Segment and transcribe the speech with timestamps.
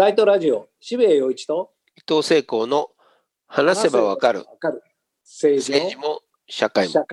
[0.00, 2.88] サイトラジオ、渋谷陽一と伊藤聖光の
[3.46, 4.46] 話せばわかる
[5.22, 7.06] 政治も政治も社会も。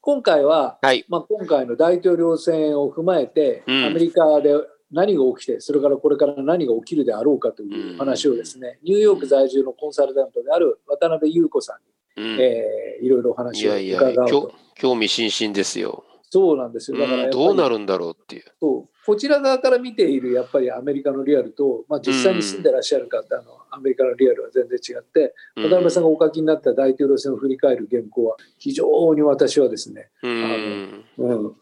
[0.00, 1.04] 今回は、はい。
[1.06, 4.54] まあ、今回の大統領選を踏まえて、うんアメリカで
[4.90, 11.78] 何が起きて、それからこれから何が起きるであろうかという話をですね、ニューヨーク在住のコンサルタントである渡辺優子さ
[12.16, 16.04] んに、うん、えーいろいろおい話をやいや伺う興味津々ですよ。
[16.30, 16.96] そうなんですよ。
[16.96, 18.44] だからどうなるんだろうっていう。
[18.58, 31.04] そうこちら側から見ているやっぱりアメリカのリアルと、まあ、実際に住んでらっしゃる方のアメリカのリアルは全然違って、うん渡辺さんがお書きになった大統領選を振り返る原稿は非常に私はですね、うん。
[31.18, 31.54] うん、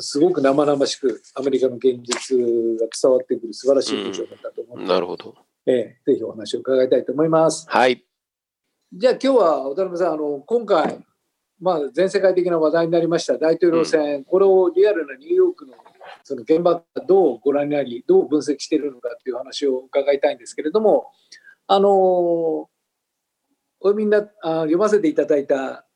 [0.00, 5.34] すごく生々しくアメリカの現実が伝わってくる素晴らしい文章だったと思うので、なるほど。
[5.66, 7.66] ええぜひお話を伺いたいと思います。
[7.68, 8.04] はい。
[8.92, 10.98] じゃあ今日は渡辺さんあの今回、
[11.60, 15.74] まあ、全世界的な話題になりました大統領選、これをリアルなニューヨークの
[16.24, 21.06] その現場がどうご覧になりどう分析しているのかっていう話を伺いたいんですけれども
[21.66, 22.68] あのお
[23.80, 25.86] 読みになあ読ませていただいた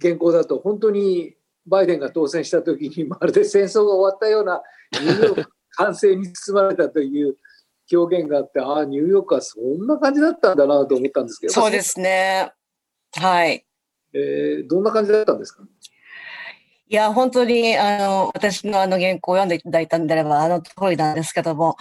[0.00, 1.34] 原稿だと本当に
[1.66, 4.62] バイデンが当選した時にまるで戦争が終わったような
[5.00, 7.36] ニューヨーク歓声に包まれたという
[7.92, 12.52] 表現があってああニューヨークはそんな感じだったんだなと思ったんですけどそうですね。
[13.14, 13.64] はい。
[14.12, 15.62] えーどんな感じだったんですか？
[16.88, 21.76] いや、本当に、あの、私のあの原稿を読んでいただいたんであれば、あの通りなんですけども、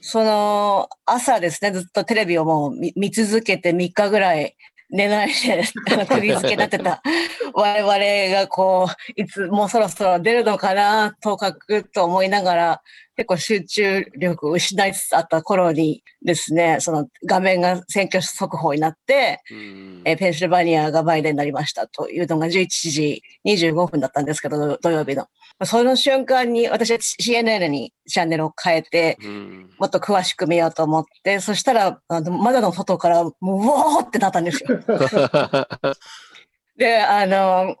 [0.00, 4.54] その、朝ですね、ずっとテレビをもう見見続けて3日ぐらい
[4.90, 7.02] 寝ないで、 あの、釘付けになってた
[7.52, 12.82] 我々がこう、いつ、もうそろそろ出るのかな、当確と思いながら、
[13.16, 25.26] 結構集中力を失いつつあった頃にですね、その画面が選挙速報になって、うんえーペンシルバニアがバイデンになりましたというのが11時25分だったんですけど、土曜日の。
[25.64, 34.80] その瞬間に私は CNN にチャンネルを変えて、うんもっと詳しく見ようと思って、そしたら、あの窓の外からもう、うおーってなったんですよ。
[36.76, 37.76] で、あの、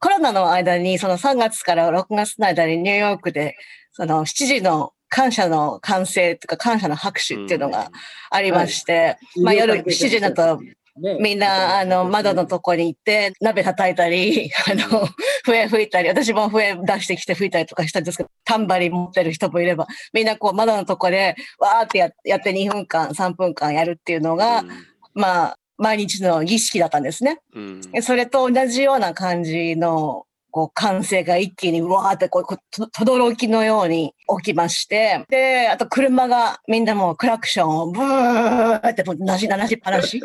[0.00, 3.56] コロナの間に、その3月から6月の間にニューヨークで、
[3.94, 7.90] その7時の感謝の歓声とか感謝の拍手っていうのが
[8.30, 10.60] ありまして、まあ夜7時になると、
[10.96, 11.18] ね。
[11.20, 15.08] みんな、あの、窓のとこに行って、鍋叩いたり、あの、
[15.44, 24.64] 笛吹いたり、私も笛出してきて吹いたりとかしたんですけど、タンバリン持ってる人もいれば、みんなこう窓のとこで、わーってややって2分間、3分間やるっていうのが、
[25.14, 27.40] まあ、毎日の儀式だったんですね。
[27.54, 27.80] うん。
[27.80, 40.22] でそれと同じような感じの、こう、歓声が一気にわーってこう、こうと、とどろきのように起きまして、で、あと車がみんなもうクラクションをブーってもうなし、なしっぱなし。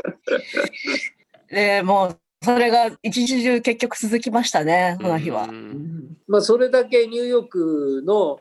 [1.49, 5.51] で、もう、それが一日中結局続きましたね、その日はう。
[5.51, 8.39] んまあ、それだけニューヨークの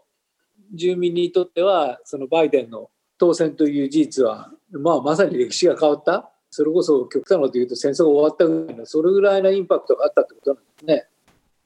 [0.75, 11.08] 住民にとってはそのバイデンの当選という事実は、まあ、まさに歴史が変わったそれこそ極端なこと言うと戦争が終わったぐらいのそれぐらいのインパクトがあったってことなんですね。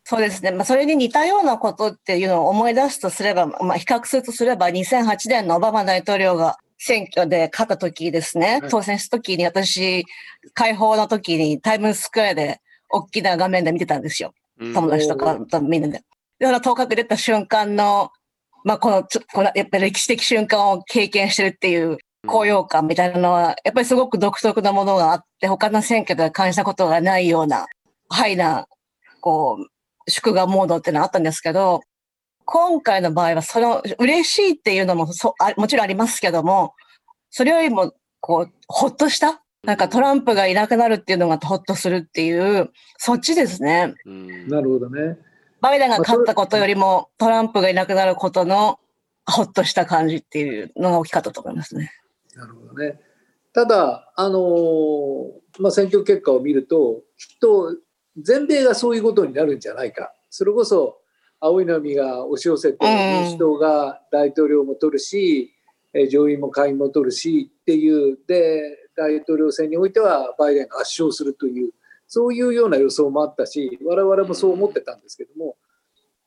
[0.05, 0.51] そうですね。
[0.51, 10.05] まあ、それに似たようなことっていうのを思い出すとすれば、まあ、比較するとすれば、2008年のオバマ大統領が選挙で勝った時ですねはい、当選した時に私、
[10.55, 12.61] 解放の時にタイムズスクエアで
[12.91, 14.35] 大きな画面で見てたんですよ。
[14.61, 16.03] うん友達とかとみんなで。
[16.39, 18.11] で、その当確出た瞬間の、
[18.65, 27.67] まあ、この、ちょこの、やっぱり歴史的瞬間を経験してるっていう高揚感みたいなのは、やっぱりすごく独特なものがあって、他の選挙では感じたことがないような、
[28.09, 28.67] ハイな、
[29.21, 29.72] こう、
[30.09, 31.81] 祝賀モードっていうのがあったんですけど、
[32.45, 36.75] 今回の場合は、その、嬉しいっていうのもそあ、もちろんありますけども、
[37.31, 43.95] それよりも、こう、ほっとしたなんかトランプがいなくなるっていうのがほっとするっていう、そっちですね。
[44.05, 45.19] うんなるほどね。
[45.61, 48.81] バイデンが勝ったことよりも、トランプがいなくなることの、
[49.25, 51.93] ほっとした感じっていうのが大きかったと思いますね。
[52.35, 53.01] なるほどね。
[53.53, 55.31] ただ、あのー
[55.61, 57.77] まあ、選挙結果を見るときっと
[58.17, 60.13] 全米がそういうことになるんじゃないか。
[60.31, 60.99] それこそ
[61.41, 65.53] 青い波が押し寄せてうん民主党が大統領も取るし、
[65.93, 68.63] えー上院も下院も取るしっていうで
[68.97, 71.73] 大統領選においてはバイデンが圧勝するという
[72.07, 75.57] そういうような予想もあったし我々もそう思ってたんですけども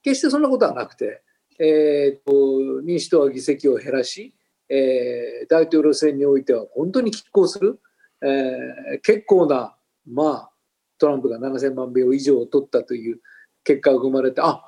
[0.02, 1.22] 決してそんなことはなくて、
[1.58, 4.34] えーと民主党は議席を減らし、
[4.68, 7.80] えー大統領選においては本当に拮抗する、
[8.22, 9.74] えー結構な、
[10.06, 10.50] まあ、
[10.98, 13.20] トランプが7000万票以上を取ったという
[13.64, 14.62] 結果が生まれてあ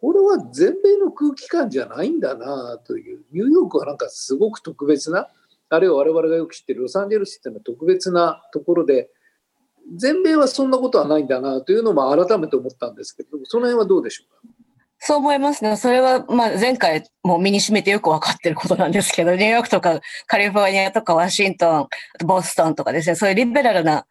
[0.00, 3.24] これは全米の空気感じゃないんだなという。
[3.32, 5.28] ニューヨークはなんかすごく特別な
[5.68, 9.10] あるいは我々がよく知ってるロサンゼルスっていうのは特別なところで
[9.96, 14.42] 全米はそんなことはないんだなというのも改めて思ったんですけどその辺はどうでしょうか？
[15.04, 15.76] そう思いますね。
[15.76, 21.88] それは、まあ、前回も身に染めてよくわかってることなんですけど、ニューヨークとかカリフォルニアとかワシントン、
[22.24, 24.06] ボストンとかですね、そういうリベラルな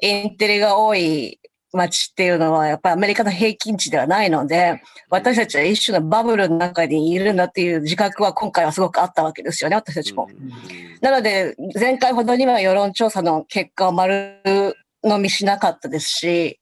[0.00, 1.40] インテリが多い
[1.72, 10.28] 街っていうのは、やっぱりアメリカの平均値ではないので、私たちは一種のバブルの中にいるんだっていう自覚は今回はすごくあったわけですよね、私たちも。
[11.00, 14.40] なので、前回ほどには世論調査の結果を丸
[15.04, 16.58] 飲みしなかったですし、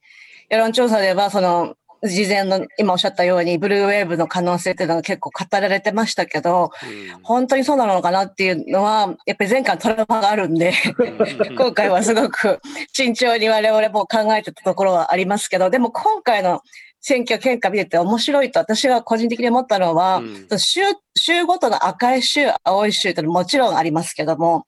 [0.48, 6.70] 世論調査では、その、事前の今おっしゃったようにブルーウェーブの可能性っていうのが結構語られてましたけど、
[7.22, 10.72] 本当にそうなのかなっていうのは、やっぱり前回トラウマがあるんで、
[11.56, 12.60] 今回はすごく
[12.92, 16.60] 慎重に我々も考えてたところはありますけど、でも今回の
[17.00, 20.22] 選挙結果見てて面白いと私が個人的に思ったのは、
[20.58, 20.80] 州、
[21.14, 24.66] 州ごとの赤い州、青い州ってのももちろんありますけども、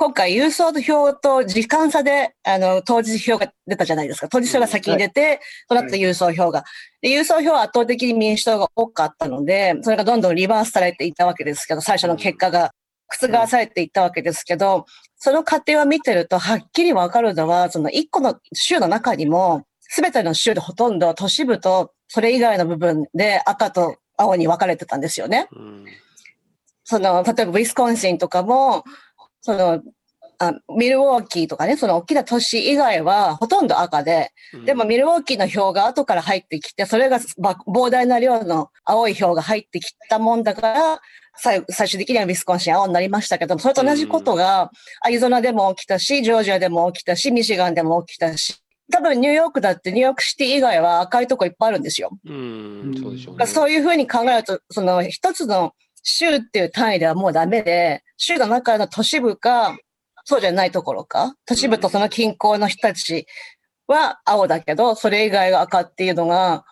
[0.00, 4.30] 今回郵送票と時間差で、あの、当日票が出たじゃないですか。
[4.30, 6.64] 当日票が先に出て、その後郵送票が。
[7.02, 12.72] で、郵送票は圧倒的に民主党が多かったので、それがどんどんリバースされていったわけですけど、最初の結果が
[13.08, 14.86] 覆されていったわけですけど、
[15.16, 25.46] その過程を見てると、はっきりわかるのは、その一個の州の中にも、すべての州でほとんど都市部とそれ以外の部分で赤と青に分かれてたんですよね。
[26.84, 28.82] その、例えばウィスコンシンとかも、
[29.40, 29.82] その、
[30.42, 34.32] あミルウォーキーとかね、その大きな都市以外はほとんど赤で、
[34.64, 41.00] でもミルウォーキーの票が後から入ってきて、それが膨大な量の青い票が入ってきたもんだから、
[41.36, 44.70] 最最終的にはウィスコンシン青になりましたけども、それと同じことが
[45.02, 48.56] アリゾナでも起きたし、ジョージアでも起きたし、ミシガンでも起きたし、
[48.90, 52.10] 多分ニューヨークだってニューヨークシティ以外は赤いとこいっぱいあるんですよ。
[52.24, 53.46] うん、そうでしょうね。
[53.46, 55.72] そういうふうに考えると、その一つの
[56.02, 59.76] 州っていう単位ではもうダメで、州の中の都市部か、
[60.24, 63.26] そうじゃないところか、都市部とその近郊の人たち
[63.86, 66.66] は青だけど、それ以外が赤っていうのが、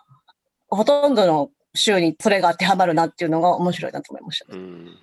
[0.69, 4.55] ほとんどの州にそれが当てはまるなっていうのが面白いなと思いました。
[4.55, 4.95] うん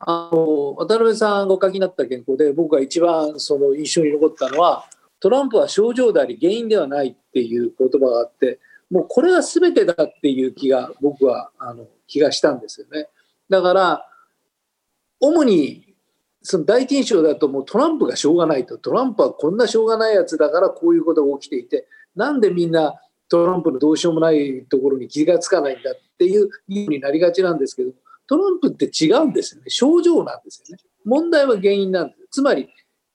[0.00, 4.84] あの渡辺さんがお書きになった原稿で僕が一番その印象に残ったのは
[5.18, 8.60] トランプは症状であり原因ではないっていう言葉があって
[8.92, 13.08] もうこれが全てだっていう気が僕はあの気がしたんですよね。
[13.50, 14.08] だから
[15.20, 15.94] 主に
[16.42, 18.78] その第一印象だともうトランプがしょうがないと。
[18.78, 21.86] トランプはこんなしょうがないやつだからこういうことが起きていて。
[22.14, 22.94] なんでみんな
[23.28, 27.92] トランプのどうしようもないところに気がつかないんだっていう理由になりがちなんですけど。
[28.26, 29.70] トランプって違うんですよね。
[29.70, 30.82] 症状なんですよね。
[31.04, 32.28] 問題は原因なんです。
[32.30, 32.68] つまり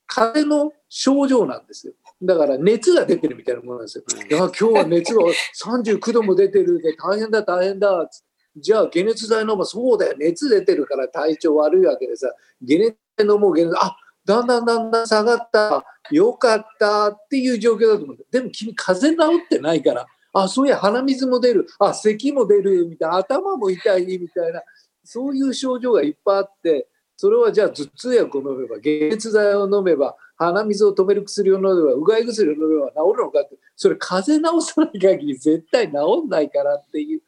[0.07, 1.93] 風邪の症状なんですよ。
[2.21, 4.03] だから熱が出てるみたいなものなんですよ。
[4.29, 8.17] いや今日は熱が39度も出てるで大変だ大変だって。
[8.55, 10.15] じゃあ解熱剤飲むそうだよ。
[10.17, 12.27] 熱出てるから体調悪いわけでさ。
[12.67, 13.95] 解熱剤飲もう解熱あ
[14.25, 15.83] だんだんだんだん下がった。
[16.11, 20.05] よかったっていう状況だと思うでも君風邪治ってないから。
[20.35, 21.67] あそういや鼻水も出る。
[21.79, 23.17] あ咳も出るみたいな。
[23.17, 24.61] 頭も痛いみたいな。
[25.03, 26.87] そういう症状がいっぱいあって。
[27.15, 33.57] それはじゃあ頭痛薬を飲めば解熱剤を飲めば鼻水を止める薬を飲めばうがい薬を飲めば治るのかって。
[33.75, 37.21] それ風邪治さない限り絶対治んないからっていう。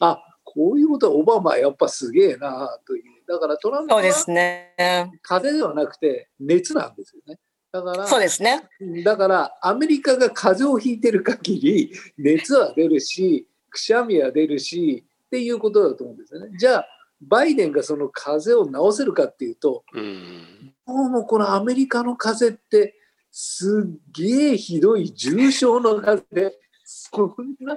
[0.00, 0.20] あ
[0.54, 3.02] こういうことはオバマはやっぱすげえなという。
[3.26, 4.74] だからトランプはそうですね。
[5.22, 7.38] 風邪ではなくて熱なんですよね。
[7.72, 8.68] だからそうですね。
[9.02, 16.56] だからアメリカが風邪をひいてる限り熱は出るしくしゃみは出るしっていうことだと思うんですよね。
[16.56, 16.86] じゃあ
[17.20, 20.72] バイデンがその風邪を治せるかっていうとうん。
[20.86, 22.94] どうもこのアメリカの風邪って
[23.32, 26.50] すっげえひどい重症の風邪。
[26.50, 27.76] でそんな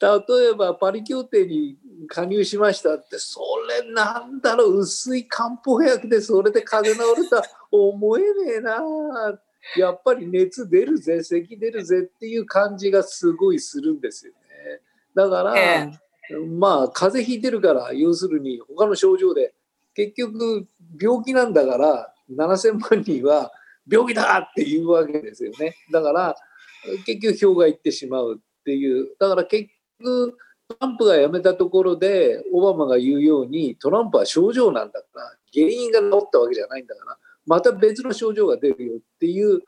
[0.00, 3.40] 例えばパリ協定に加入しましたってそ
[3.82, 8.26] れなんだろう薄い漢方薬でそれで風邪治るとは思えね
[8.58, 8.82] えな。
[9.76, 14.38] やっぱり熱出るぜ咳出るぜっていう感じがすごいするんですよね。
[15.14, 15.90] だから、え
[16.58, 19.54] まあ風邪ひいてるから要するに他の症状で
[19.94, 20.68] 結局
[21.00, 23.50] 病気なんだから7,000万人は
[23.90, 25.74] 病気だっていうわけですよね。
[25.90, 26.36] だから
[27.04, 29.16] 結局票がいってしまうっていう。
[29.18, 30.36] だから結局
[30.68, 35.22] トランプが辞めたところでオバマが言うようにトランプは症状なんだから
[35.54, 39.62] 原因が治ったわけじゃないんだからまた別の症状が出るよっていう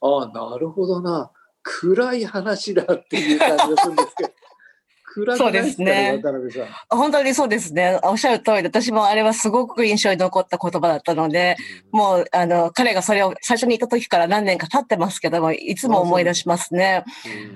[0.00, 1.30] ああなるほどな
[1.62, 4.30] 暗い話だっていう感じがするんですけど。
[5.24, 5.52] 暗くない？
[5.52, 6.66] ですかね渡辺さん。
[6.98, 7.98] 本当にそうですね。
[8.02, 11.56] おっしゃる通りで、私もあれはすごく印象に残った言葉だったので、
[11.90, 17.04] もう、あの、彼がそれを最初に言った時から何年か経ってますけども、いつも思い出しますね。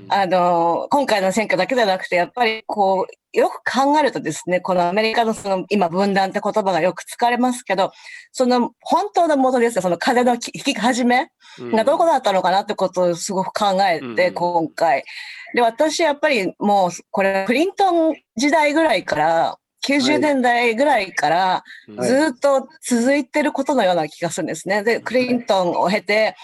[0.09, 7.93] あの、今回の選挙だけじゃなくて、やっぱりこう、よく考えるとですね、このアメリカのその今分断って言葉がよく使われますけど、
[8.33, 15.05] その本当の元ですよ、その風の引き始めがどこだったのかなってことをすごく考えて、うん今回。
[15.55, 24.83] で、私やっぱりもうこれ繰クリントン時代ぐらいから、90年代ぐらいからうんずっと続いてることのような気がするんですね。
[24.83, 26.37] で、クリントンを経て、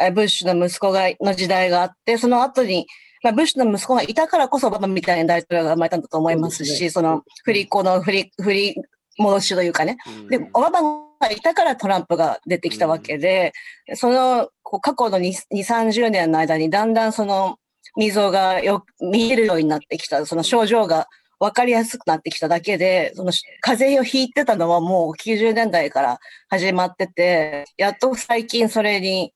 [0.00, 2.86] えブッシュの息子が、の時代があって、その後に、
[3.22, 8.76] まあ、ブッシュの息子がいたからこそ、オバマみたいな大統領が生まれたんだと思いますし、その振り子の振り、振り
[9.18, 9.96] 戻しというかね。
[10.06, 10.28] うん。
[10.28, 10.80] で、オバマ
[11.20, 13.52] がいたからトランプが出てきたわけで、
[13.94, 14.48] その
[14.80, 17.56] 過去の2、2 30年の間にだんだんその
[17.96, 21.08] 溝がよ見えるようになってきた、その症状が
[21.40, 26.18] 分かりやすくなってきただけで、その風邪をひいてたのはもう90年代から
[26.48, 29.32] 始まってて、やっと最近それに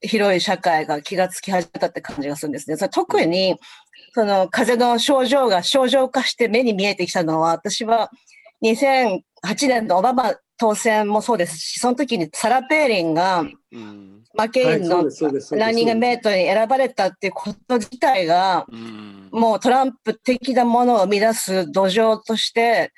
[0.00, 2.76] 広い社会が気がつき始めたって感じがするんですね。
[2.76, 3.56] それ特に、
[4.14, 8.10] その風邪の症状が症状化して目に見えてきたのは、私は
[8.64, 9.20] 2008
[9.68, 13.44] 年のオバマ当選もそうですし、その時にサラ・ペーリンが
[14.36, 15.04] マケインの
[15.52, 19.28] ランニングメイトに選ばれたっていうこと自体が、うん。
[19.32, 22.92] もうトランプ的なものを生み出す土壌として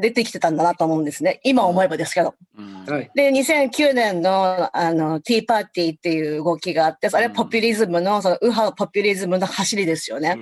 [0.00, 1.40] 出てきてたんだなと思うんですね。
[1.44, 2.34] 今思えばですけど。
[3.14, 10.38] で、2009年のあのティーパーティーっていう動きがあって、それはポピュリズムの、その右派ポピュリズムの走りですよね。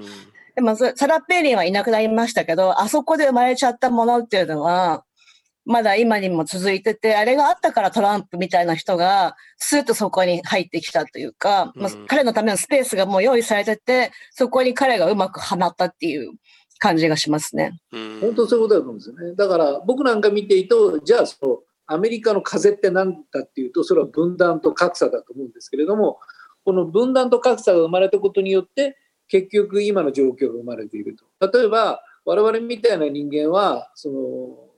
[0.54, 5.04] でもそれ、サラ・ペーリンはいなくなりましたけど、あそこで生まれちゃったものっていうのは、
[5.64, 16.32] まだ今にも続いてて、あれがあったからトランプみたいな人が、スーッとそこに入ってきたというか、まあうん彼のためのスペースがもう用意されてて、そこに彼がうまくはまったっていう
[16.78, 17.78] 感じがしますね。
[17.92, 19.34] うん本当そういうことだと思うんですよね。
[19.36, 26.18] だから僕なんか見ていると、じゃあそのアメリカの風って何だっていうと、それは分断と格差だと思うんですけれども、
[26.64, 28.96] この分断と格差が生まれたことによって、
[29.28, 31.58] 結局今の状況が生まれていると。
[31.58, 34.71] 例えば、我々みたいな人間は、その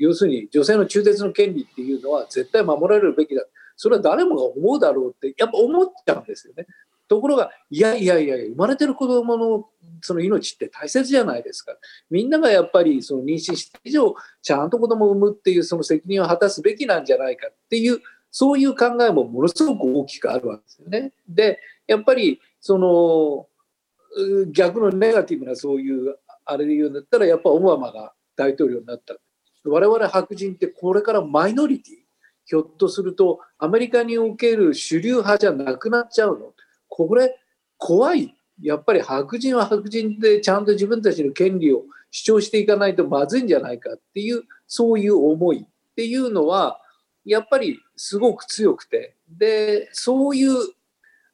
[0.00, 3.44] 要するに女性の中絶の権利っていうのは絶対守られるべきだ。
[3.76, 6.66] それは誰もが思うだろうって、やっぱ思っちゃうんですよね。
[7.08, 9.68] ところが、いやいやいや、生まれてる子供の
[10.00, 11.76] その命って大切じゃないですか。
[12.08, 21.12] みんながやっぱりその妊娠して以上、ちゃんと子供を産むっていうその責任を果たすべきなんじゃないかっていう、そういう考えもものすごく大きくあるわけですよね。
[21.28, 23.48] で、やっぱりその
[24.52, 29.16] 逆のネガティブなそういうあれで言うんだったら、やっぱオバマが大統領になった。
[29.64, 31.94] 我々白人ってこれからマイノリティ、
[32.44, 36.52] ひょっとするとアメリカにおける主流派じゃなくなっちゃうの？
[36.88, 37.38] これ
[37.76, 38.34] 怖い。
[38.62, 46.78] やっぱり白人は白人でちゃんと自分たちの権利を主張していかないとまずいんじゃないかっていうそういう思いっていうのは
[47.24, 50.56] やっぱりすごく強くてでそういう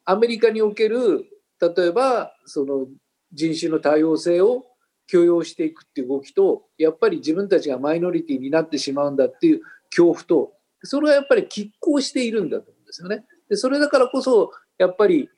[0.04, 1.25] アメリカにおける
[1.61, 2.87] 例えばその
[3.33, 4.64] 人種の多様性を
[5.06, 9.60] 許容していくっていう動きとやっぱり自分たちがマイノリティになってしまうんだっていう
[9.90, 13.25] 恐怖とそれはやっぱり拮抗しているんだと思うんですよね。
[13.48, 15.30] でそれだからこそやっぱり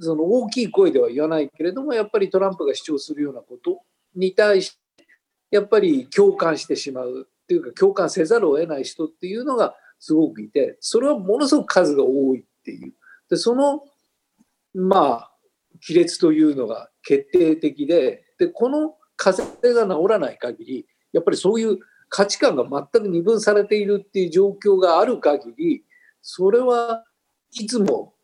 [0.00, 3.82] その大きい声では言わないけれどもやっぱりトランプが主張するようなこと
[4.14, 5.06] に対して
[5.50, 12.92] やっぱり共感してしまうっていうか共感せざるを得ない人っていうのがすごくいてそれはものすごく数が多いっていう
[13.28, 13.84] でその
[14.74, 15.32] まあ
[15.86, 25.84] 亀裂というのが決定的ででこの風邪が治らない限りやっぱりそういう価値観が全く二分されているっていう状況がある限り
[26.20, 27.04] それは
[27.52, 28.14] いつも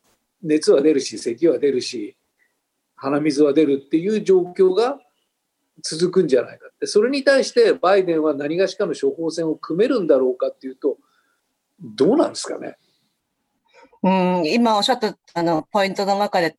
[0.43, 2.17] 熱は出るし咳は出るし
[2.97, 4.99] 鼻水は出るっていう状況が
[5.85, 10.97] 続くんじゃないかってそれに対してバイデンは何がしかの処方箋を組めるんだろうかっていうと
[11.81, 12.77] どうなんですかね？
[14.03, 16.57] うん、今おっしゃったあのポイントの中で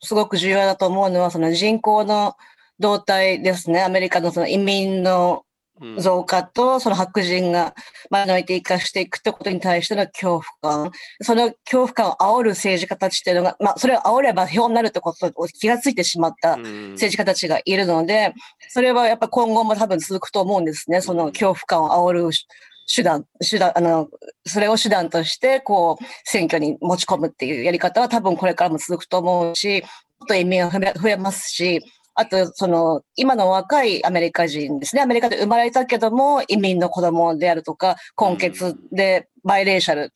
[0.00, 2.34] すごく重要だと思うのは、その人口の
[2.78, 3.82] 動態ですね。
[3.82, 5.44] アメリカのその移民の
[5.80, 7.74] うん増加と、その白人が
[8.10, 10.90] マイノリティ化していくってことに対しての恐怖感。
[11.22, 18.34] その恐怖感を煽る政治家たちっていうのが、まあ、それを煽れば票になるってことを気がついてしまったうん政治家たちがいるので、
[18.70, 21.00] それはやっぱ今後も多分続くと思うんですね。
[21.00, 22.30] その恐怖感を煽る
[22.92, 24.08] 手段、手段、あの、
[24.46, 29.84] それを手段として、こう、選挙に持ち込むっていうやり方は多分これからも続くと思うし、
[30.18, 31.84] もっと移民が増えますし、
[32.20, 35.02] あと、その、今の若いアメリカ人ですね。
[35.02, 40.12] アメリカで生まれたけども、移民の子供であるとか、根血でバイレーシャル、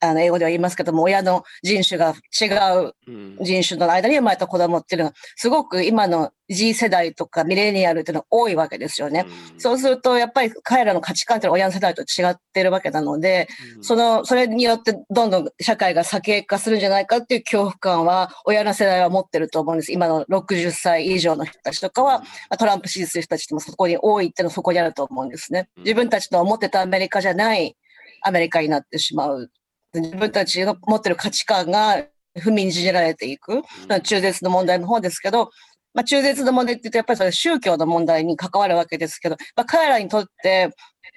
[0.00, 2.46] あの、英語では言いますけども、親の人種が違
[2.84, 9.26] ううん人種の間に生まれた子供っていうのは、すごく今の G 世代とかミレニアルっていうのは多いわけですよね。
[9.52, 19.92] うんそうすると、やっぱり彼らの価値観っていうのは親の世代と違ってるわけなので、うんその、それによってどんどん社会が先鋭化するんじゃないかっていう恐怖感は、親の世代は持ってると思うんです。
[19.92, 25.68] 今の60歳以上の人たちとかは、まあトランプ支持する人たちもそこに多いっていうのはそこにあると思うんですね。
[25.76, 27.74] うん自分たちの思ってたアメリカじゃない
[28.22, 29.50] アメリカになってしまう。
[29.94, 32.04] 自分たちの持ってる価値観が
[32.36, 33.62] 踏みにじられていく。
[34.02, 35.50] 中絶の問題の方ですけど、
[35.94, 40.70] まあ、中絶の問題って言うと、やっぱりそれ宗教の問題に関わるわけですけど、まあ、彼らにとって、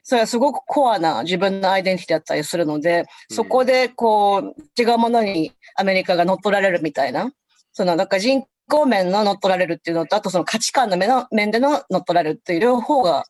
[0.03, 7.31] それはすごくコアな自分のアイデンティティだったりするので、そこでこう、違うものにアメリカが乗っ取られるみたいな、
[7.73, 13.25] その、なんか人口面の乗っ取られるっていうのと、あとその価値観の面の面での乗っ取られるっていう両方が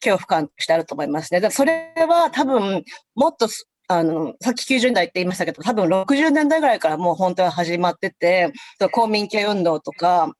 [0.00, 1.40] 恐怖感としてあると思いますね。
[1.40, 3.48] だそれは多分、もっと
[3.88, 8.52] あの、さっき90年代って言いましたけど、多分60年代ぐらいからもう本当は始まってて、
[8.92, 10.34] 公民権運動とか、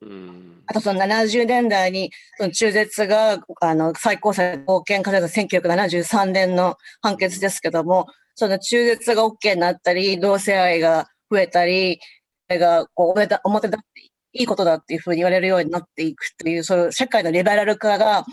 [0.67, 12.01] あとその70年代にその中絶があの最高裁合憲化された1973年の判決ですけども、その中絶が OK になったり、同性愛が増えたり、
[12.49, 14.01] それがこう表だ表だって
[14.33, 18.25] いいことだっていうふうに言われるようになっていくという、そういう社会のリベラル化が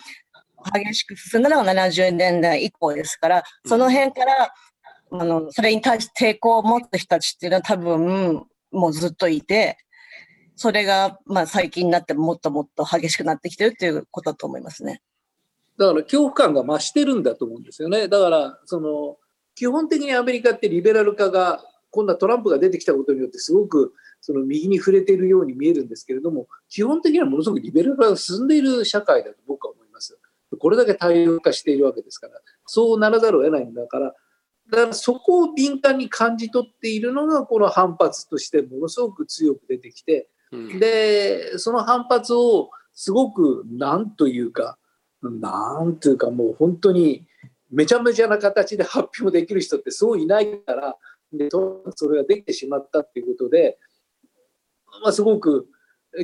[0.74, 4.54] 激しく進んだのが70年代以降ですから、その辺から
[5.14, 9.78] あの、それに対して抵抗を持った人たちっていうのは多分、もうずっといて、
[10.56, 15.02] それが、まあ最近になってもっともっと激しくなってきてるっていうことだと思いますね。
[15.78, 18.08] だから恐怖感が増してるんだと思うんですよね。
[18.08, 19.18] だから、その、
[19.56, 30.18] 基本的にアメリカってリベラル化が、こんなトランプが出てきたことによってすごくその右に触れているように見えるんですけれども、基本的にはものすごくリベラル化が進んでいる社会だと僕は思います。
[30.60, 32.34] これだけ多様化しているわけですから、
[32.66, 34.16] そうならざるを得ないんだから、
[34.72, 40.30] だからそこを敏感に感じ取っているのがこの反発としてものすごく強く出てきて、
[40.80, 44.78] でその反発をすごくなんというか
[45.22, 47.26] なんというかもう本当に
[47.72, 50.96] めちゃめちゃな形で発表できる人ってそういないから
[51.32, 53.80] でそれができてしまったっていうことで、
[55.02, 55.68] まあ、すごく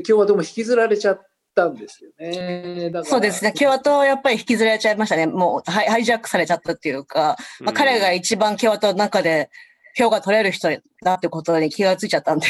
[0.08, 2.91] 共和党も引きずられちゃったんですよね。
[3.03, 3.51] そうですね。
[3.53, 5.27] 共和党はやっぱり引きずられちゃいましたね。
[5.27, 9.50] もうハイジャックされちゃったっていうか、まあ、彼が一番共和党の中で
[9.96, 10.70] 票が取れる人
[11.03, 12.46] だってことに気がついちゃったんで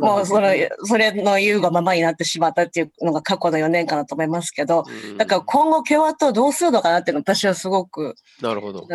[0.00, 0.48] もうその、
[0.84, 4.84] それの言うがままになってしまったっていうのが過去の4年間だと思いますけど、
[5.16, 8.86] だから今後共和党どうするのかなっていうのは私はすごく、なるほど。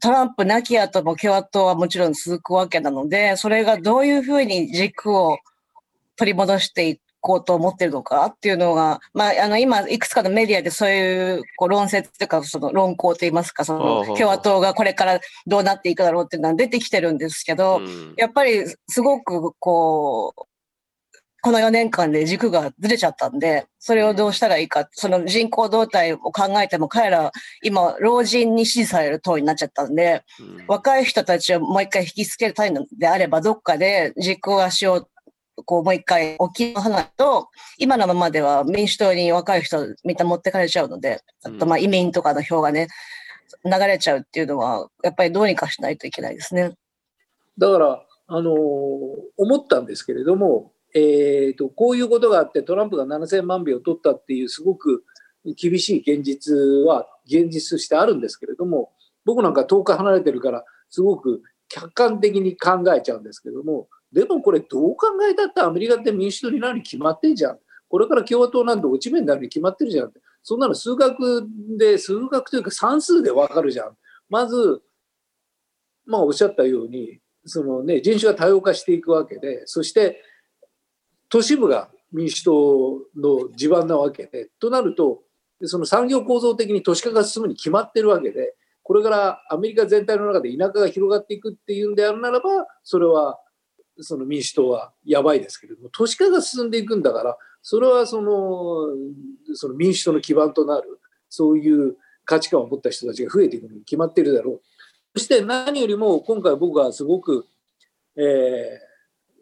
[0.00, 5.38] トランプなき後も共和党はもちろん続くわけなので、それがどういうふうに軸を
[6.16, 17.80] 取り戻していこうと思ってるのかっていうのが、まあ、あの、今、いくつかのメディアでそういう、こう、論説というか、その論考といいますか、その、共和党がこれからどうなっていくだろうっていうのは出てきてるんですけど、
[18.16, 20.42] やっぱり、すごく、こう、
[21.42, 30.22] この4年間で軸がずれちゃったんで、それをどうしたらいいか、その人口動態を考えても、彼ら、今、老人に支持される党になっちゃったんで、
[30.68, 35.08] 若い人たちをもう一回引きつけたいのであれば、どっかで軸足を
[35.64, 42.88] こうもう一回沖縄花と、今のままでは民主党に若い人みんな持ってかれちゃうので、あとまあ移民とかの票がね、
[43.64, 46.72] 流れちゃうっていうのは、やっぱりどうにかしないといけないですね。
[47.58, 55.04] だから、あのー、思ったんですけれども、えーと、こういうことがあってトランプが7000万票を取ったっていうすごく
[55.56, 56.54] 厳しい現実
[56.86, 58.92] は現実としてあるんですけれども
[59.24, 67.58] 僕なんか遠く離れてるからすごく客観的に考えちゃうんですけどもでもこれどう考えたってアメリカって民主党になるに決まってんじゃん。
[67.88, 70.12] これから共和党なんて落ち目になるに決まってるじゃん。
[70.42, 71.46] そんなの数学
[71.76, 73.96] で、数学というか算数でわかるじゃん。
[74.28, 74.82] まず、
[76.06, 80.22] まあおっしゃったように、そのね、人種が多様化していくわけで、そして
[81.28, 85.22] 都市部が民主党の地盤なわけで、となると、
[85.62, 93.38] その産業構造的に都市化が進むに決まってるわけで、これからアメリカ全体の中で田舎が広がっていくっていうんであるならば、それは
[93.98, 98.86] その民主党はやばいですけれども都市化が進んでいくんだからそれはその
[99.54, 104.60] その民主党の基盤となるそういう価値観を持った人たちが増えていくのに決まっているだろう。
[105.18, 107.46] そして何よりも今回僕はすごく、
[108.16, 108.20] え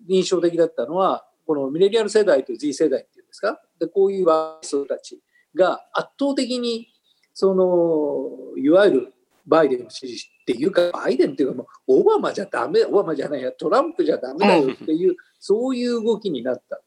[0.08, 3.60] ー、印象的だったのはこのミレニアル世代と Z 世代っていうんですか？
[3.78, 4.26] でこういう
[4.62, 5.20] 人たち
[5.54, 6.88] が圧倒的に
[7.34, 9.14] そのいわゆる
[9.48, 16.80] バイデンを支持っていうかバイデンっていうかもうオバマじゃダメオバマじゃないやトランプじゃダメだよっていうそういう動きになった。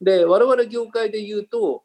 [0.00, 1.82] で我々業界で言うと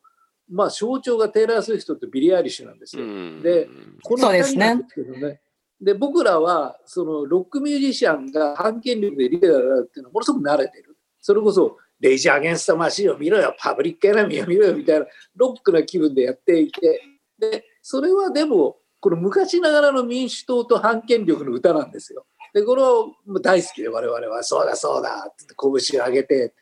[0.49, 3.03] まあ象徴がテイラー・スウィフトとビリー・アイリッシュなんですよ。
[3.41, 3.67] で
[4.03, 5.41] この2人なんですけどね。
[5.81, 10.97] で僕らはそのロックミュージシャンが反権力でリベラルっていうのはものすごく慣れてる。
[11.21, 17.01] それこそレイジ・アゲンスト・マシンを見ろよパブリック・エナミーを見ろよみたいなロックな気分でやっていて
[17.37, 22.25] でそれはでもこの昔ながらの民主党と反権力の歌なんですよ。
[22.53, 23.05] でこれは
[23.41, 26.53] 大好きで我々は「そうだそうだ」って拳を上げて。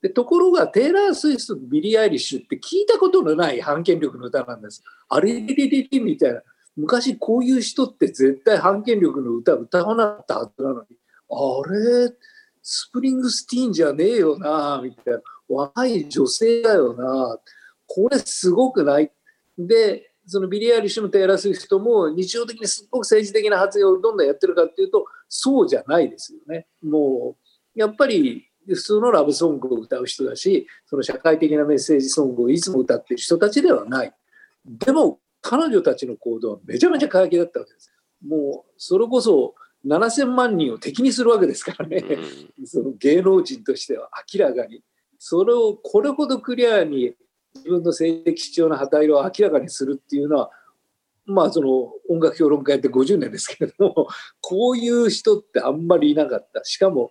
[0.00, 4.80] でところがテイラー・スウィフトとビリー・アイリッシュって聞いたことのない反権力の歌なんです。
[5.08, 6.40] あれれれれみたいな。
[6.76, 10.96] 昔こういう人って絶対反権力の歌歌わなかったはずなのに。
[11.30, 12.14] あれ？
[12.62, 14.80] スプリングスティーンじゃねえよな。
[14.80, 15.20] みたいな。
[15.48, 17.36] 若い女性だよな。
[17.88, 19.10] これすごくない？
[19.58, 26.66] でそのビリー・アイリッシュのテイラー・スウィフトも日常的にすごく政治的な発言をどんどんやってるかっていうとそうじゃないですよね。
[26.82, 27.36] も
[27.74, 34.12] うやっぱり普通のラブソングを歌う人だしその社会的なメッセージソングをいつも歌ってる人たちではない。
[34.66, 37.90] でも彼女たちの行動はめちゃめちゃ過激だったわけです。
[38.26, 39.54] もうそれこそ
[39.86, 42.04] 7000万人を敵にするわけですからね、
[42.58, 44.82] うん、その芸能人としては明らかに。
[45.18, 47.14] それをこれほどクリアに
[47.58, 50.50] 自分の性的主張の旗色を明らかにするっていうのは
[51.26, 51.68] まあその
[52.08, 54.08] 音楽評論家やって50年ですけれども
[54.40, 57.10] こういう人ってあんまりいなかったしかも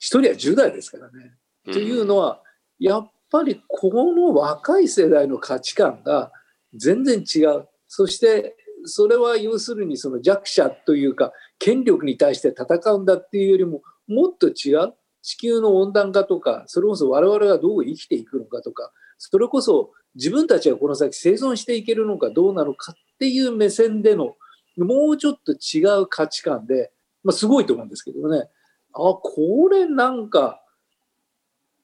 [0.00, 1.34] 1人は10代ですからね。
[1.66, 2.42] うん、というのは
[2.78, 6.32] やっぱりこの若い世代の価値観が
[6.74, 7.68] 全然違う。
[7.86, 18.92] そしてそれは要するにその弱者というか権力に対して戦うんだっていうよりももっと違う地球の温暖化とかそれこそ我々がどう生きていくのかとか
[19.30, 24.34] それこそ自分たちがこの先生存していけるのかどうなのかっていう目線での
[24.76, 26.90] もうちょっと違う価値観で、
[27.22, 28.48] まあ、すごいと思うんですけどね
[28.92, 30.60] あこれなんか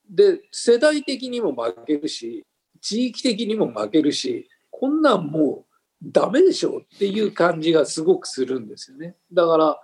[0.09, 2.45] で世代的にも負けるし
[2.81, 5.65] 地域的にも負けるしこんなんもう
[6.03, 9.15] ダメでしょっていう感じがすごくするんですよね。
[9.33, 9.79] だから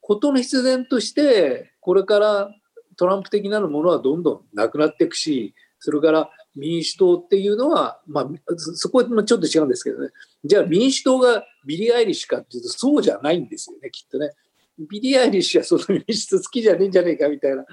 [0.00, 2.50] 事の必然としてこれから
[2.96, 10.10] トランプ的なものはどんどんなくなっていくしそれから民主党っていうのは、まあ、そこはちょっと違うんですけどね
[10.44, 14.30] じゃあ民主党がビリー・アイリッシュかっていうとそうじゃないんですよねきっとね。
[14.78, 17.64] ビリー・アイリッシュはその民主党好きじゃねえんじゃねえかみたいな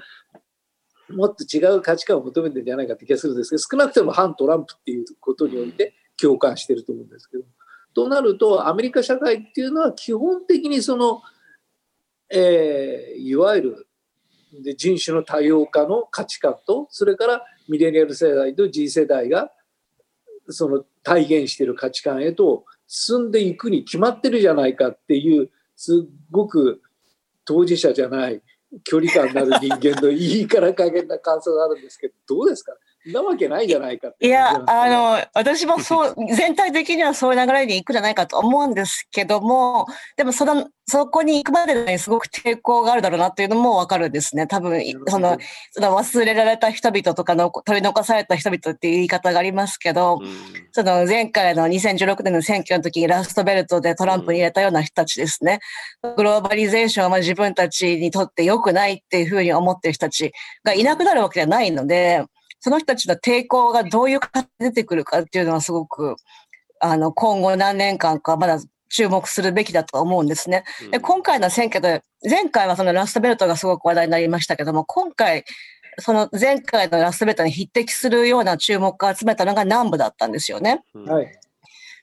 [1.10, 7.44] もっと違う価値観を求めてるんじゃないかって気がするんですけど少なくとも反トランプっていうことにおいて共感してると思うんですけど。
[7.94, 11.22] となるとアメリカ社会っていうのは基本的にその、
[12.30, 13.88] えー、いわゆる
[14.62, 19.52] で人種の多様化の価値観とそれからミレニアル世代と Z 世代が
[20.48, 26.80] その体現している価値観へと進んでいくに決まってるじゃないかっていうすっごく
[27.44, 28.42] 当事者じゃない
[28.84, 32.78] 距離感のある人間のいいから加減な感想があるんですけどどうですかね？
[33.12, 44.46] なわけないじゃないかいや、あの、私もそう、 全体的にはそういう流れでいくんじゃないかと思うんですけども、でもその、そこに行くまでにすごく抵抗があるだろうなっていうのもわかるんですね。
[44.46, 45.36] 多分、その、
[45.72, 50.28] その忘れられた人々とかの取り残された人々っていう言い方がありますけど、うん、
[50.72, 55.60] その前回の2016年の選挙の時にラストベルトでトランプに入れたような人たちですね。
[56.02, 60.32] うん、グローバリゼーションは自分たちにとって良くないっていうふうに思ってる人たち
[60.64, 62.24] がいなくなるわけじゃないので、
[62.60, 66.16] その人たちの抵抗がどういう形で出てくるかっていうのはすごく、
[66.80, 70.64] あの、今後何年間かまだ注目するべきだと思うんですね。
[70.90, 75.44] で今回の選挙で、前回はそのラストベルトがすごく話題になりましたけども、今回、
[76.00, 80.82] その前回のラストベルトに匹敵するような注目を集めたのが南部だったんですよね。
[81.06, 81.38] はい。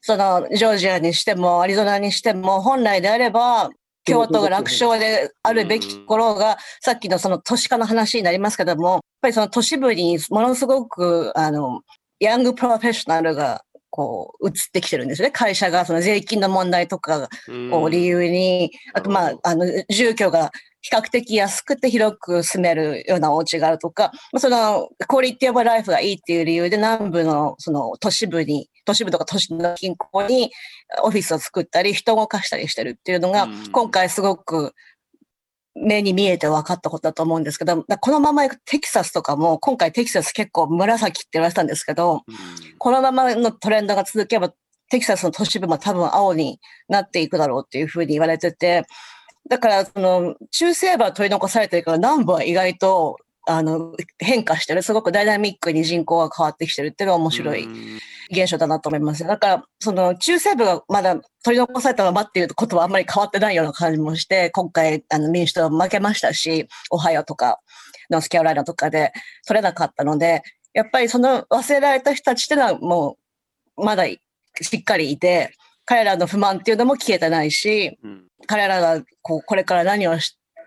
[0.01, 3.71] そのジョージアにしてもアリゾナにしても本来であれば
[4.05, 11.81] 京都が楽勝であるべき頃が、さっきのその都市化の話になりますけども、やっぱりその都市部にものすごく、あの、
[12.19, 13.64] ヤングプロフェッショナルが
[13.95, 15.31] こう、移ってきてるんですね。
[15.31, 17.29] 会社がその税金の問題とか
[17.71, 30.51] を理由に、あとまあ、あの、住居が比較的安くて広く住めるようなお家があるとか、その、クオリティオブライフがいいっていう理由で南部のその都市部に、都市部とか都市の近郊に
[31.01, 34.73] オフィスを作ったり、人を動かしたりしてるっていうのが、今回すごく
[35.75, 42.23] 目に見えて分かったことだと思うんですけど、このままテキサスとかも、今回テキサス結構紫って言われてたんですけど、
[42.77, 44.53] このままのトレンドが続けば、
[44.89, 48.83] テキサスの都市部も多分青になっていくだろうっていうふうに言われてて、
[49.49, 54.81] だから、その、中西部は取り残されてるから、南部は意外と、あの、変化してる。
[54.81, 57.67] すごくダイナミックに人口が変わってきてるっていうのは面白い
[58.31, 59.25] 現象だなと思います。
[59.25, 67.59] だから、その、中西部がまだ取り残されたままっていうことはあんまり変わってないような感じもして、今回、あの、民主党は負けましたし、オハイオとか、
[68.09, 69.11] ノースキャロライナとかで
[69.47, 70.41] 取れなかったので、
[70.73, 73.17] やっぱりその忘れられた人たちっていうのはも
[73.77, 74.19] う、まだし
[74.77, 75.53] っかりいて、
[75.85, 80.17] 彼らの不満っていうのも消えてないし、うん、彼らがこうこれから何を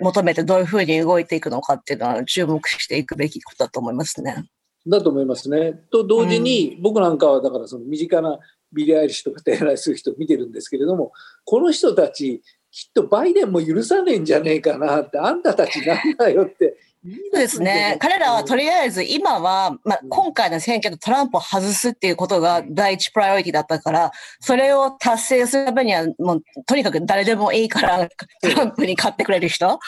[0.00, 4.44] 求めてどういうふうに動いていくのかっていうのは注目していくべきことだと思いますね。
[4.88, 5.72] だと思いますね。
[5.90, 8.38] と同時に、僕なんかはだからその身近な
[8.72, 11.12] ビリー・アイリッシュとかテイラー・スウィフトを見てるんですけれども
[11.44, 17.96] この人たちきっとバイデンも許さねえんじゃねえかなってあんたたちなんだよってそうですね。
[18.00, 28.08] 彼らはとりあえず今は、まあ、今回の選挙でトランプを外すっていうことが第一プライオリティだったから、それを達成するためには、もうとにかく誰でもいいから
[28.42, 29.78] トランプに勝ってくれる人、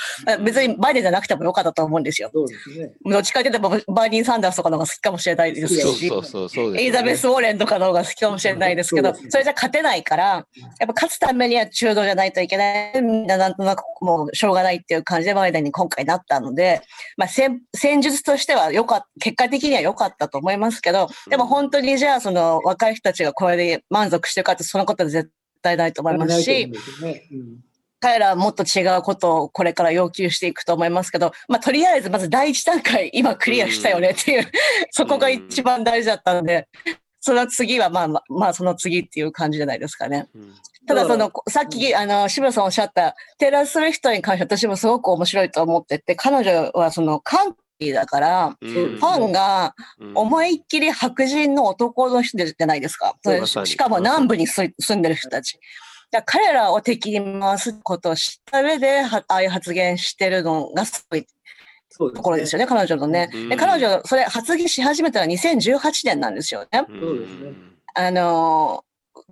[0.43, 2.31] 別にバイデンじゃなくてもよかったと思うんですよ。
[2.33, 2.93] そうですね。
[3.05, 10.41] どっちかというと、バイデン・サンダースとかの方が好きかもしれないですし、エリザベス・ウォーレンとかの方が好きかもしれないですけど、それじゃ勝てないから、や
[10.85, 13.03] っぱ勝つためには中道じゃないといけない。
[13.03, 16.83] みんななんとなくもうしょうがないっていう感じでバイデンに今回なったので、
[17.17, 25.31] まあ戦、戦術としては良かった、結果的には良かったと思いますけど、でも本当にじゃあその若い人たちがこれで満足してるかってそのことは絶
[25.63, 26.73] 対ないと思いますし、
[28.01, 34.51] 彼らはもっと違うことをこれから要求していくと思いますけど、まあ、とりあえずまず第一段階今クリアしたよねっていう、
[34.91, 36.67] そこが一番大事だったので、
[37.21, 40.29] その次はまあまあその次っていう感じじゃないですかね。
[40.87, 49.75] ただその、さっき、あの、渋谷さんおっしゃった、テイラー・スウィフトに関して私もすごく面白いと思ってて、彼女はその、カントリーだから、ファンが
[50.15, 53.15] 思いっきり白人の男の人じゃないですか。
[53.65, 55.59] しかも南部に住んでる人たち。
[56.27, 61.25] 彼らを敵に回すことを知った上で、ああいう発言してるのがすごい
[61.97, 63.29] ところですよね、彼女のね。
[63.49, 66.85] で彼女、それ発言し始めたのは2018年なんですよね。
[67.95, 68.83] あの、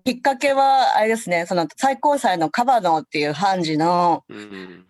[0.09, 4.25] きっかけは、あれですね、その最高裁のカバノっていう判事の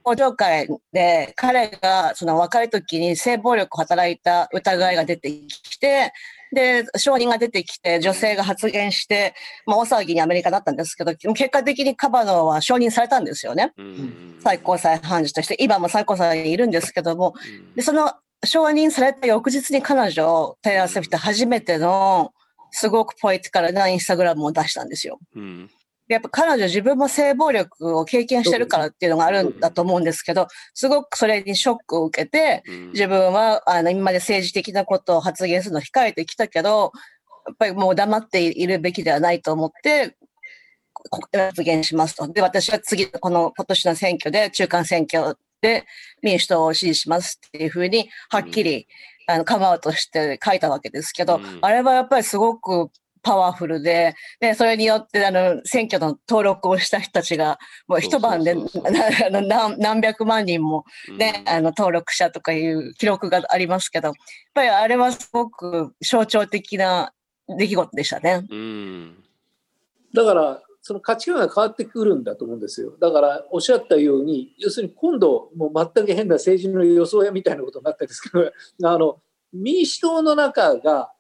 [0.05, 6.13] 公聴会で、彼がその若い時に性暴力を働いた疑いが出てきて、
[6.53, 9.35] で、証人が出てきて、女性が発言して、
[9.67, 13.73] まあ、大騒ぎにアメリカだったんですけど、結果的にカバノは承認されたんですよね。
[14.45, 17.35] 最高裁判事として、今も最高裁にいるんですけども、
[17.75, 18.13] でその
[18.45, 22.33] 承認された翌日に彼女、テイラー・セフィット初めての
[22.71, 25.19] すごくポイティカルなインスタグラムを出したんですよ。
[25.35, 25.71] うん、
[26.09, 36.93] やっぱ彼女自分も性暴力を経験してるからっていうのがあるんだと思うんですけど、すごくそれにショックを受けて、自分はあの今まで政治的なことを発言するのを控えてきたけど、
[37.47, 40.17] やっぱりもう黙っているべきではないと思って、
[41.33, 42.27] 発言しますと。
[42.29, 45.87] で、私は次、この今年の選挙で、中間選挙で
[46.23, 48.87] 民主党を支持しますっていうふうに、はっきり
[49.29, 52.91] あの、カバーとして書いたわけですけど、うん、あれはやっぱりすごく
[53.23, 58.55] パワフルで、で、それによって、あの、選挙の登録をした人たちが、もう一晩で
[59.31, 60.87] 何何百万人も
[61.19, 64.15] ね、うん、あの、登録者とかいう記録がありますけど、やっ
[64.55, 67.13] ぱりあれはすごく象徴的な
[67.49, 68.47] 出来事でしたね。
[68.49, 69.25] うん、
[70.15, 72.97] だから、その価値観が変わってくるんだと思うんですよ。
[72.99, 78.51] だからおっしゃったように、要するに今度、もう全く変な政治の予想やみたいなことになったんですけど、
[78.89, 79.21] あの
[79.53, 81.13] 民主党の中が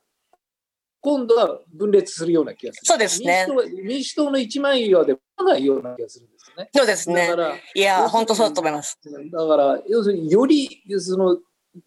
[1.03, 2.87] 今度は分裂するような気がする。
[2.87, 3.47] そうですね。
[3.47, 6.71] 民主党民主党の一枚岩で来ないような気がするんですよね。
[6.75, 7.27] そうですね。
[7.29, 8.99] だからいや、本当そうだと思います。
[9.05, 11.37] だから、要するにより、その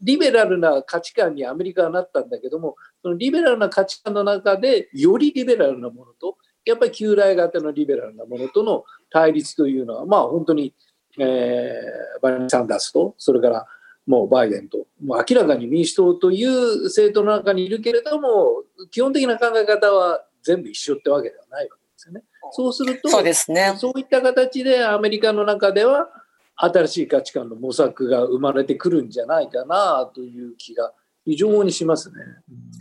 [0.02, 10.74] リベラルな価値観にアメリカはなったんだけども、そのリベラルな価値観の中で、よりリベラルなものと、やっぱり旧来型のリベラルなものとの対立というのは、まあ本当に、
[11.19, 13.65] えー、バニー・サンダースと、それから
[14.08, 22.24] もうバイデンと、もう明らかに民主党という政党の中にいるけれども、基本的な考え方は全部一緒ってわけではないわけですよね。
[22.52, 23.74] そうすると、そうですね。
[23.78, 26.10] そういった形でアメリカの中では、
[26.56, 30.93] 新しい価値観の模索が生まれてくるんじゃないかなという気が
[31.26, 32.15] 非常にしますね。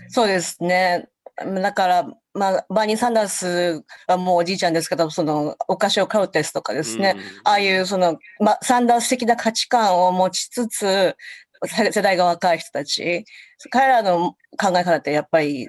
[0.08, 1.08] そうですね。
[1.36, 11.16] だから、まあ、バーニー・サンダースはもうおじいちゃんですけど、その、オカシオ・カウテスとかですね、ああいうその、まあ、サンダース的な価値観を持ちつつ、
[11.66, 13.24] 世代が若い人たち、
[13.70, 15.68] 彼らの考え方ってやっぱり、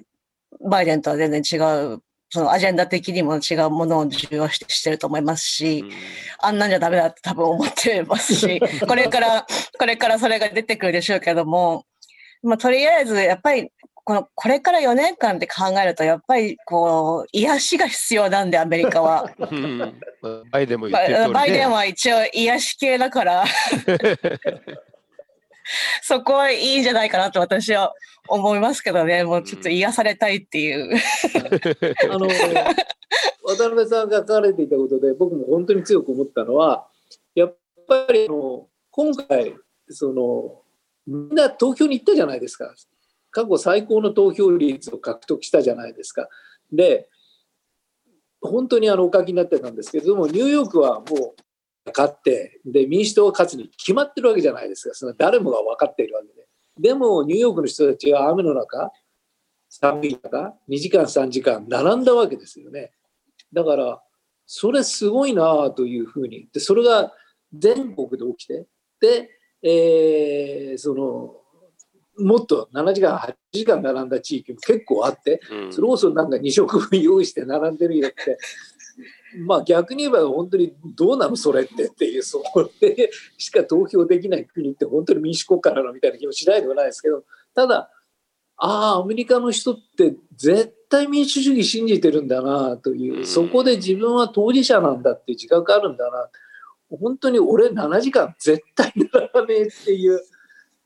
[0.69, 1.58] バイデンとは全然違
[1.93, 5.84] う、そのアジェンダ的にも違うものを重要してしてると思いますし、
[6.39, 9.45] あんなんじゃダメだって多分思ってますし、これから、
[9.78, 11.86] これからそれが出てくるでしょうけども、
[12.43, 13.71] まあ、とりあえず、やっぱり
[14.04, 19.32] この、これから4年間って考えると、やっぱり、こう、癒しが必要なんで、アメリカは。
[20.52, 23.46] バイデンも言ってる、ね、バイデンは一応癒し系だから
[26.04, 27.94] そこはいいんじゃないかなと私は
[28.28, 30.96] 思いますけどね、もうちょっと癒されたいっていう。
[32.10, 32.28] あの、
[33.44, 36.88] 渡辺さんが書かれていたことで、僕も本当に強く思ったのは、
[37.36, 39.56] やっぱりあの今回、
[39.90, 40.62] その、
[41.08, 42.74] みんな東京に行ったじゃないですか。
[43.32, 46.28] 過去最高の投票率を獲得したじゃないですか。
[46.72, 47.10] で、
[48.41, 51.36] 本当にあのお書きになってたんですけれども、ニューヨークはもう
[51.88, 54.94] 勝って、で、民主党が勝つに決まってるわけじゃないですか。
[54.94, 56.48] その誰もが分かっているわけで。
[56.80, 58.91] でも、ニューヨークの人たちは雨の中、
[59.70, 62.91] 寒い中、2時間、3時間並んだわけですよね。
[63.54, 64.02] だから、
[64.46, 66.50] それすごいなというふうに。
[66.52, 67.13] で、それが
[67.54, 68.67] 全国で起きて、
[69.00, 69.30] で、
[69.63, 71.40] えー、その
[72.19, 78.38] もっと7時間8時間並んだ地域も結構あってそれこそなんか2食分用意して並んでるよって。
[79.45, 82.43] まあ逆に言えば本当にどうなのそれってっていうそ
[82.82, 87.24] れでしか投票できない国って本当に民主国家なのみたいな気もしないではないですけど
[87.56, 87.89] ただ
[88.58, 95.97] ああアメリカの人って絶対民主主義信じてるんだなというそこで自分は当事者なんだっていう自覚あるん。
[95.97, 96.30] だな
[97.00, 100.19] 本当に俺7時間絶対並ばねえっていう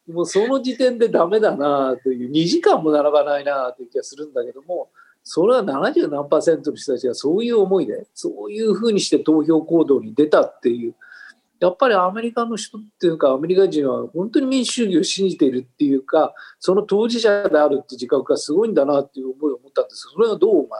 [0.07, 4.89] もうその時点でダメだなという2時間も並ばないなという気がするんだけども
[5.23, 10.95] それは70何パーセントの人たちがそういう思いでそういうふうにして投票行動に出たっていう
[11.59, 20.09] やっぱりアメリカの人っていうかアメリカ人は本当に民主主義を信じているっていうかその当事者であるって自覚がすごいんだなっていう思いを持ったんです。
[20.13, 20.75] それはどう思いま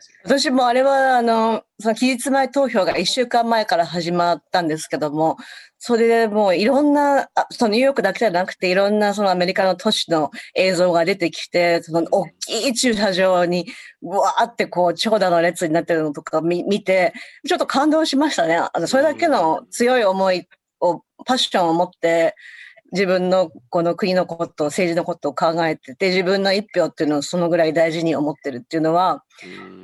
[0.00, 0.17] す？
[0.28, 5.38] 私もあれはあのその期日前投票が1週間前から始まったんですけども
[5.78, 13.68] それでもういろんなそのニューヨークだけじゃなくていろんなそのアメリカの都市の映像が出てきてその大きい駐車場に
[14.02, 17.14] わーってこう長蛇の列になってるのとか見見て
[17.46, 18.56] ちょっと感動しましたね。
[18.56, 20.46] あのそれだけの強い思い
[20.80, 22.34] をパッションを持って
[22.92, 29.24] 自分のこの国のこと、政治のことを考えてて、自分の一票っていうのをそのぐらい大事に思ってるっていうのは、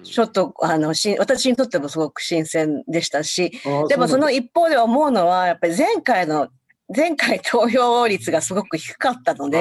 [0.03, 6.49] ちょっと、あの、し私にとってもすごく新鮮でしたし、でもその一方で思うのは、やっぱり前回の
[6.95, 9.59] 前回投票率がすごく低かったので、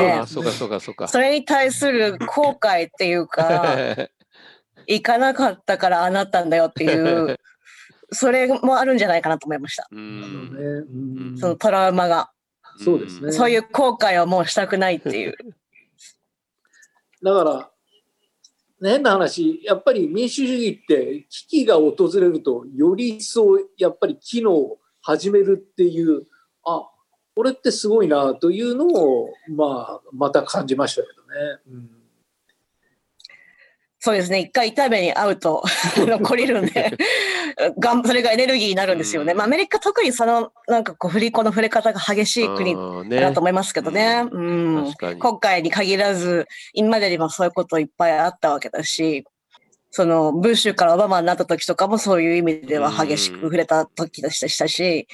[1.07, 3.77] それに対する後悔っていうか、
[4.87, 7.37] 行かなかったからああなったんだよっていう、
[8.11, 9.87] それもあるんじゃないかなと思いました。
[11.39, 12.29] そのトラウマが。
[12.77, 13.31] そうですね。
[13.31, 15.35] そういう後悔はもうしたくないっていう。
[17.23, 17.71] だから、
[18.81, 26.27] 変な話、やっぱり民主主義って危機が訪れると、より一層やっぱり機能を始めるっていう、
[26.65, 26.89] あ
[27.35, 31.59] これってすごいなというのを、まあ、また感じましたけどね。
[31.67, 31.92] うん
[34.05, 34.41] そうですね。
[34.41, 35.63] 一回痛い目に遭うと
[35.95, 36.91] 残りるんで
[37.79, 39.33] がん、それがエネルギーになるんですよね。
[39.33, 42.75] まあ、アメリカ特にその、なんかこう、振り子の触れ方が激しい国
[43.09, 44.25] だと思いますけどね。
[44.25, 44.93] ねうん。
[45.17, 49.23] 今回に限らず、今までにもそういうこといっぱいあったわけだし、
[49.89, 55.07] その、ブッシュからオバマになった時とかもそういう意味では激しく触れた時でしたし、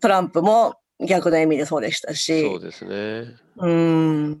[0.00, 2.42] トランプも逆の意味でそうでしたし。
[2.42, 3.36] そうですね。
[3.58, 4.40] うん。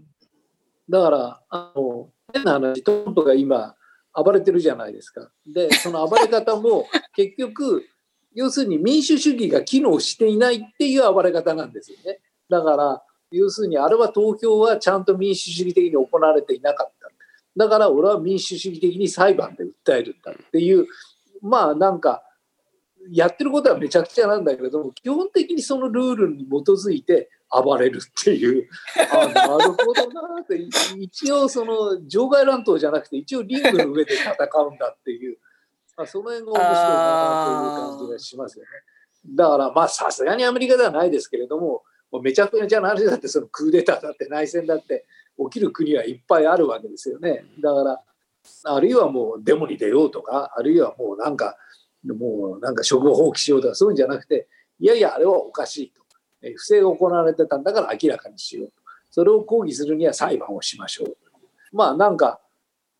[0.90, 3.76] だから、あの、変な話、トランプが今、
[4.14, 5.30] 暴れてるじゃないですか。
[5.46, 7.84] でその暴れ方も 結局
[8.34, 12.20] 要するに民主主義が機能していないっていう暴れ方なんですよね。
[12.48, 17.02] だから要するにあれは投票はちゃんと民主主義的に行われていなかった。
[17.56, 20.86] だから俺は民主主義的に裁判で訴えるんだっていう
[21.40, 22.22] まあなんか
[23.10, 28.68] やってることはめちゃくちゃなんだけれども基本的にそのルールに基づいて暴れるっていう
[29.12, 30.56] あなるほどなって
[30.98, 35.36] 一応その場外乱闘じゃなくて一応リングの上で戦うんだっていう
[35.96, 38.70] まあその辺が面白いなという感じがしますよね。
[39.36, 45.04] だからまあさすがにアメリカではないですけれどももうめちゃくちゃな話だってそのクーデターだって内戦だって
[45.38, 47.44] 起きる国はいっぱいあるわけですよね。
[47.62, 48.00] だから
[48.64, 51.56] あるいはもうデモに出ようとかあるいはもうなんか
[52.04, 54.48] もうなんか職を放棄しようとかそういうんじゃなくて
[54.80, 56.01] いやいやあれはおかしいと。
[56.42, 58.74] 不正が行われてたんだから明らかにしようと。
[59.10, 61.16] それを抗議するには裁判をしましょう。
[61.72, 62.40] まあなんか、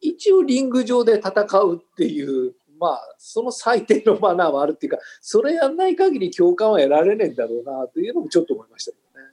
[0.01, 9.27] 一応リング上で戦うっていう、まあその最低のマナーはあるっていうか、それやんない限り共感は得られねえんだろうなというのもちょっと思いましたけどね。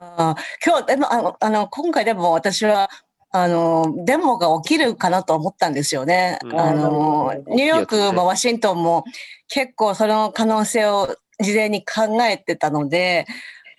[0.00, 2.90] あ今日でもあのあの今回でも私は
[3.30, 6.38] あのデモが起きるかなと思ったんですよね。
[6.44, 9.04] あのニューヨークもワシントンも
[9.48, 13.26] 結構その可能性を事前に考えてたので、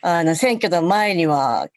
[0.01, 1.67] あの、選挙の前には、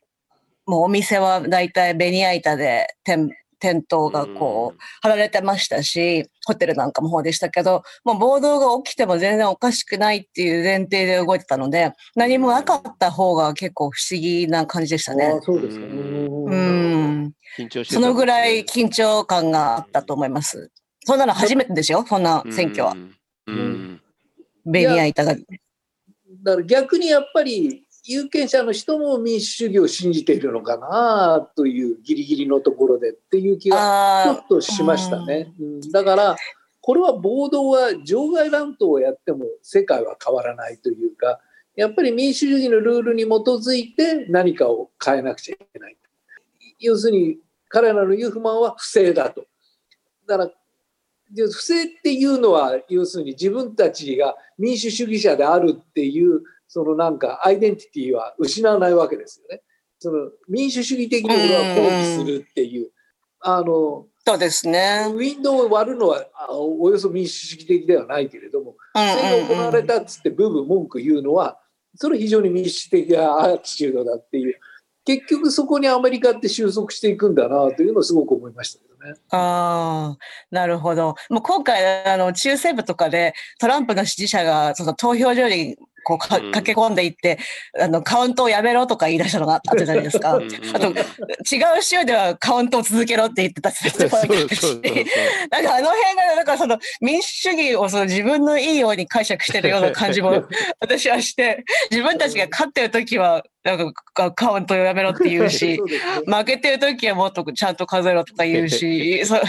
[0.66, 15.38] もうお店は大体ベニヤ板で店、店頭がこう、貼られてましたし、ホテルなんかもそうでしたけど、もう暴動が起きても全然おかしくないっていう前提で動いてたので、何もなかった方が結構不思議な感じでしたね。
[15.42, 17.32] そうですか、うん。
[17.56, 20.70] 緊張して、そのぐらい緊張感があったと思います。
[21.04, 22.96] そんなの初めてですよ、そんな選挙は。
[23.46, 24.00] うん。
[24.66, 25.36] ベニヤ板が。
[26.42, 35.52] だから逆にやっぱり有権者の人も民主主義を信じているのかなというギリギリのところでっていう気がちょっとしましたね。
[35.60, 36.36] うん、だから
[36.80, 41.38] これは暴動は場外乱闘をやっても世界は変わらないというか
[41.76, 45.96] やっぱり民主主義のルールに基づいて何かを変えなくちゃいけない。
[46.80, 47.38] 要するに
[47.68, 49.46] 彼らの言う不満は不正だと。
[50.26, 50.50] だから
[51.34, 59.62] 不正っていうのは要するに自分たちが民主主義者であるっていうそのなんかアイデンティティは失わないわけですよね。
[59.98, 62.88] その民主主義的に俺は抗議するっていう、
[63.40, 65.06] あの、そうですね。
[65.08, 71.58] ウィンドウを割るのはあおよそ民主主義的ではないけれども、うんそれが行われたっつってブーブー文句言うのは、
[71.96, 74.58] それ非常に民主的なアーティチュードだっていう、
[75.04, 79.18] 結局そこにアメリカって収束していくんだなというのをすごく思いましたけどね。
[79.30, 80.18] ああ、
[80.50, 81.16] なるほど。
[81.28, 87.38] もう今回、あの、中西部とかでトランプの支持者がその投票所にこうかうん駆け込んでいって、
[87.80, 90.32] あの、カウントをやめろとか言い出したのがあったじゃないですか。
[90.34, 90.38] あ
[90.80, 94.80] と、違う州ではカウントを続けろって言ってた人もいたし。
[95.50, 100.44] なんかあの辺が、なんかその民主主義をその自分のいいように解釈してるような感じも
[100.80, 105.80] 私はして、自分たちが勝ってる時は、なんかカウントをやめろって言うし
[106.26, 109.46] 負けてる時はもっとちゃんと数えろとか言うし、 そうト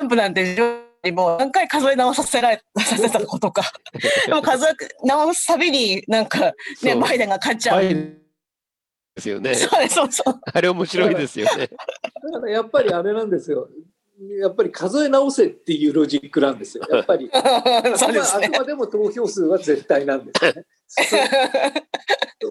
[0.00, 3.62] ランプなんて非常にもう何回数え直させられさせたことか。
[4.26, 4.70] でも数え
[5.04, 6.52] 直すたびになんか
[6.82, 7.82] ね、バイデンが勝っちゃう。
[7.82, 9.54] ですよね。
[9.54, 10.40] そうそうそう。
[10.52, 11.68] あれ面白いですよね。
[12.32, 13.68] だからやっぱりあれなんですよ。
[14.40, 16.86] やっぱり数え直せっていうロジックなんですよ。
[16.90, 17.30] やっぱり。
[17.96, 18.58] そうですねあく。
[18.58, 20.64] までも投票数は絶対なんですよね。
[20.86, 21.24] そそこ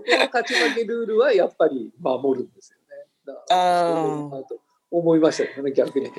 [0.09, 2.85] の勝ち負けルールはやっぱり守るんですよね。
[3.25, 4.59] だからあーそうだなと
[4.91, 6.11] 思いましたけどね、逆に。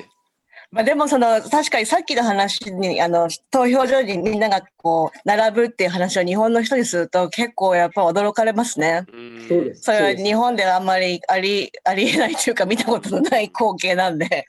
[0.75, 9.05] まあでもその確かにさっきの話にあの投票所にみんながこう並ぶっていう話を日本の人にすると結構やっぱ驚かれますね。
[9.13, 9.83] うんそうです。
[9.83, 14.47] それは日本ではあんまりありありえないというか見たことのない光景なんで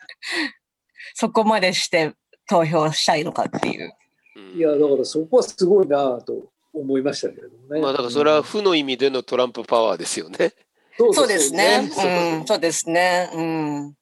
[1.14, 2.12] そこまでして
[2.48, 3.94] 投票したいのかっていう。
[4.34, 7.80] うんいや、だからそこはすごいなと思いましたけれどもね。
[7.80, 10.54] まあだからそれは負の意味でのトランプパワーですよね。
[10.98, 11.88] そうですね。
[11.92, 13.30] そうですうん、そうですね。
[13.32, 13.94] うん。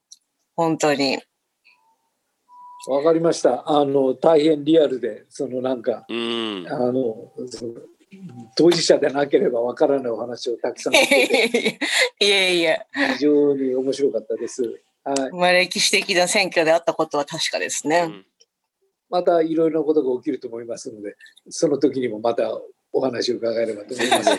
[0.57, 1.18] 本当に。
[2.87, 3.68] わかりました。
[3.68, 6.66] あの、大変リアルで、そのなんか、うん。
[6.68, 7.32] あの、
[8.57, 11.78] 当事者でなければわからないお話をたくさん聞けて
[12.20, 12.87] いえいえ。
[13.14, 14.62] 非常に面白かったです。
[15.03, 15.32] はい。
[15.32, 18.05] まあ歴史的な選挙であったことは確かですね。
[18.07, 18.26] うん
[19.11, 21.14] またいろいろなことが起きると思いますので、
[21.49, 22.61] その時にもまた
[22.93, 24.30] お話を伺えればと思います。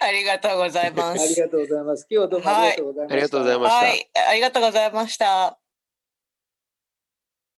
[0.00, 1.40] ありがとうございま ありす。
[1.40, 2.06] がとうございます。
[2.08, 3.12] 今日はどうもありがとうございました。
[3.12, 5.67] ありがとうございましたはい、ありがとうございました。